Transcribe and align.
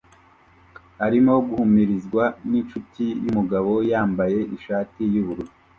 arimo 1.05 1.33
guhumurizwa 1.47 2.23
ninshuti 2.49 3.03
yumugabo 3.23 3.73
yambaye 3.91 4.39
ishati 4.57 5.01
yubururu 5.13 5.51